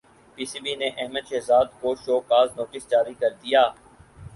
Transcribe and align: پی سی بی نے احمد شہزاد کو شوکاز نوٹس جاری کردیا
پی 0.35 0.43
سی 0.51 0.59
بی 0.63 0.73
نے 0.81 0.87
احمد 1.01 1.25
شہزاد 1.29 1.67
کو 1.81 1.89
شوکاز 2.03 2.47
نوٹس 2.57 2.83
جاری 2.91 3.13
کردیا 3.21 3.61